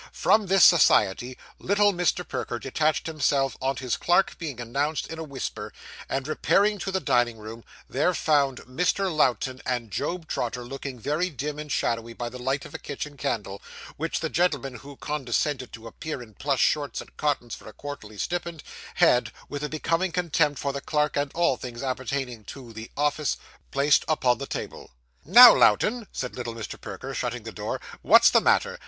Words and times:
From 0.13 0.47
this 0.47 0.63
society, 0.63 1.37
little 1.59 1.93
Mr. 1.93 2.27
Perker 2.27 2.57
detached 2.57 3.05
himself, 3.05 3.55
on 3.61 3.75
his 3.75 3.97
clerk 3.97 4.35
being 4.39 4.59
announced 4.59 5.05
in 5.05 5.19
a 5.19 5.23
whisper; 5.23 5.71
and 6.09 6.27
repairing 6.27 6.79
to 6.79 6.91
the 6.91 6.99
dining 6.99 7.37
room, 7.37 7.63
there 7.87 8.15
found 8.15 8.61
Mr. 8.61 9.15
Lowten 9.15 9.61
and 9.63 9.91
Job 9.91 10.27
Trotter 10.27 10.65
looking 10.65 10.99
very 10.99 11.29
dim 11.29 11.59
and 11.59 11.71
shadowy 11.71 12.13
by 12.13 12.29
the 12.29 12.39
light 12.41 12.65
of 12.65 12.73
a 12.73 12.79
kitchen 12.79 13.15
candle, 13.15 13.61
which 13.95 14.21
the 14.21 14.29
gentleman 14.29 14.73
who 14.77 14.95
condescended 14.95 15.71
to 15.73 15.85
appear 15.85 16.19
in 16.23 16.33
plush 16.33 16.61
shorts 16.61 16.99
and 16.99 17.15
cottons 17.15 17.53
for 17.53 17.69
a 17.69 17.73
quarterly 17.73 18.17
stipend, 18.17 18.63
had, 18.95 19.31
with 19.49 19.63
a 19.63 19.69
becoming 19.69 20.11
contempt 20.11 20.57
for 20.57 20.73
the 20.73 20.81
clerk 20.81 21.15
and 21.15 21.31
all 21.35 21.57
things 21.57 21.83
appertaining 21.83 22.43
to 22.43 22.73
'the 22.73 22.89
office,' 22.97 23.37
placed 23.69 24.03
upon 24.07 24.39
the 24.39 24.47
table. 24.47 24.89
'Now, 25.25 25.53
Lowten,' 25.53 26.07
said 26.11 26.35
little 26.35 26.55
Mr. 26.55 26.81
Perker, 26.81 27.13
shutting 27.13 27.43
the 27.43 27.51
door, 27.51 27.79
'what's 28.01 28.31
the 28.31 28.41
matter? 28.41 28.79